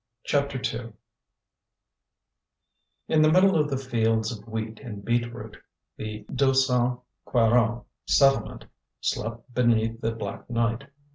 [0.23, 0.93] CHAPTER II
[3.07, 5.57] In the middle of the fields of wheat and beetroot,
[5.95, 8.65] the Deux Cent Quarante settlement
[8.99, 10.85] slept beneath the black night.